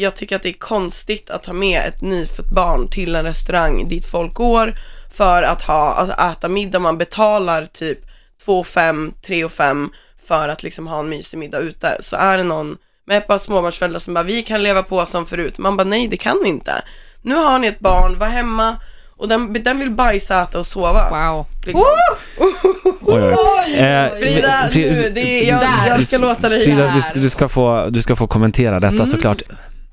[0.00, 3.88] jag tycker att det är konstigt att ta med ett nyfött barn till en restaurang
[3.88, 4.74] dit folk går
[5.12, 6.78] för att, ha, att äta middag.
[6.78, 7.98] Man betalar typ
[8.44, 9.90] 2 5, 3 och 5
[10.26, 11.96] för att liksom ha en mysig middag ute.
[12.00, 15.26] Så är det någon med ett par småbarnsföräldrar som bara, vi kan leva på som
[15.26, 15.58] förut.
[15.58, 16.72] Man bara, nej det kan ni inte.
[17.22, 18.76] Nu har ni ett barn, var hemma
[19.16, 21.10] och den, den vill bajsa, äta och sova.
[21.10, 21.46] Wow.
[21.66, 21.84] Liksom.
[23.00, 23.74] Oj, oj.
[23.74, 25.88] Eh, Frida, men- nu, det, jag, Där.
[25.88, 29.42] jag ska låta dig Frida, du, du, ska få, du ska få kommentera detta såklart.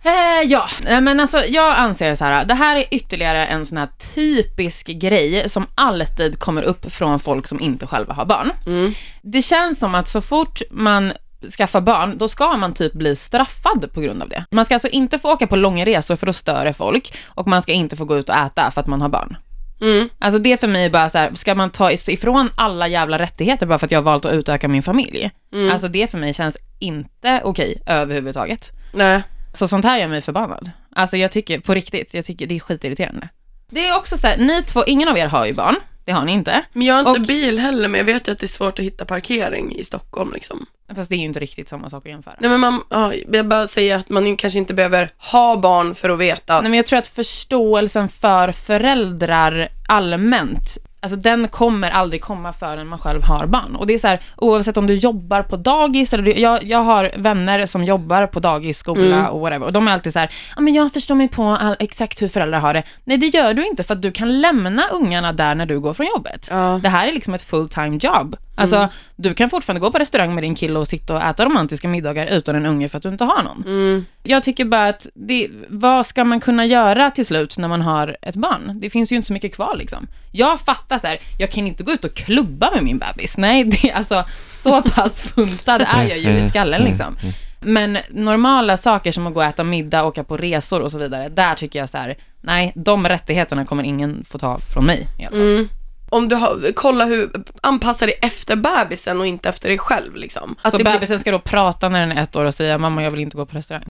[0.07, 3.77] Eh, ja, Eh, men alltså jag anser så här, det här är ytterligare en sån
[3.77, 8.51] här typisk grej som alltid kommer upp från folk som inte själva har barn.
[8.65, 8.93] Mm.
[9.21, 11.13] Det känns som att så fort man
[11.57, 14.45] skaffar barn, då ska man typ bli straffad på grund av det.
[14.51, 17.61] Man ska alltså inte få åka på långa resor för att störa folk och man
[17.61, 19.37] ska inte få gå ut och äta för att man har barn.
[19.81, 20.09] Mm.
[20.19, 23.65] Alltså det för mig är bara så här, ska man ta ifrån alla jävla rättigheter
[23.65, 25.31] bara för att jag har valt att utöka min familj?
[25.53, 25.71] Mm.
[25.71, 28.71] Alltså det för mig känns inte okej överhuvudtaget.
[28.93, 29.23] Nej.
[29.57, 30.71] Så sånt här gör mig förbannad.
[30.95, 33.29] Alltså jag tycker, på riktigt, jag tycker det är skitirriterande.
[33.69, 36.25] Det är också så här, ni två, ingen av er har ju barn, det har
[36.25, 36.63] ni inte.
[36.73, 38.79] Men jag har inte Och- bil heller, men jag vet ju att det är svårt
[38.79, 40.65] att hitta parkering i Stockholm liksom.
[40.95, 42.35] Fast det är ju inte riktigt samma sak att jämföra.
[42.39, 46.09] Nej men man, ja, jag bara säger att man kanske inte behöver ha barn för
[46.09, 50.77] att veta Nej, men jag tror att förståelsen för föräldrar allmänt,
[51.13, 53.75] alltså den kommer aldrig komma förrän man själv har barn.
[53.75, 56.83] Och det är så här, oavsett om du jobbar på dagis eller du, jag, jag
[56.83, 59.25] har vänner som jobbar på dagis, skola Mm.
[59.31, 59.65] och whatever.
[59.65, 62.27] Och de är alltid så här, ja men jag förstår mig på all, exakt hur
[62.27, 62.83] föräldrar har det.
[63.03, 65.93] Nej det gör du inte för att du kan lämna ungarna där när du går
[65.93, 66.47] från jobbet.
[66.49, 66.79] Ja.
[66.83, 68.35] Det här är liksom ett full time job.
[68.59, 68.89] Alltså, Mm.
[69.15, 72.25] du kan fortfarande gå på restaurang med din kille och sitta och äta romantiska middagar
[72.27, 73.63] utan en unge för att du inte har någon.
[73.65, 74.05] Mm.
[74.23, 78.17] Jag tycker bara att, det, vad ska man kunna göra till slut när man har
[78.21, 78.71] ett barn?
[78.75, 80.07] Det finns ju inte så mycket kvar liksom.
[80.31, 83.37] Jag fattar så här, jag kan inte gå ut och klubba med min bebis.
[83.37, 87.17] Nej, det alltså så pass funtad är jag ju i skallen liksom.
[87.59, 91.29] Men normala saker som att gå och äta middag, åka på resor och så vidare,
[91.29, 95.21] där tycker jag så här, nej, de rättigheterna kommer ingen få ta från mig i
[95.25, 95.41] alla fall.
[95.41, 95.69] Mm.
[96.09, 97.29] Om du har, kolla hur,
[97.61, 100.55] anpassa dig efter bebisen och inte efter dig själv liksom.
[100.61, 102.77] Att Så det blir- bebisen ska då prata när den är ett år och säga,
[102.77, 103.83] mamma jag vill inte gå på restaurang.